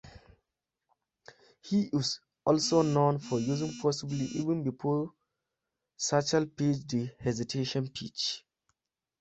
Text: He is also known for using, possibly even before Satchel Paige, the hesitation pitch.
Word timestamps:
He 1.61 1.91
is 1.93 2.21
also 2.43 2.81
known 2.81 3.19
for 3.19 3.39
using, 3.39 3.71
possibly 3.79 4.25
even 4.33 4.63
before 4.63 5.13
Satchel 5.95 6.47
Paige, 6.47 6.87
the 6.87 7.11
hesitation 7.19 7.87
pitch. 7.87 8.43